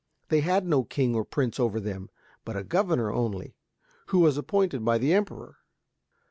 They 0.29 0.39
had 0.39 0.65
no 0.65 0.83
king 0.83 1.13
or 1.13 1.23
prince 1.23 1.59
over 1.59 1.79
them, 1.79 2.09
but 2.43 2.57
a 2.57 2.63
governor 2.63 3.11
only, 3.11 3.53
who 4.07 4.17
was 4.17 4.35
appointed 4.35 4.83
by 4.83 4.97
the 4.97 5.13
Emperor. 5.13 5.57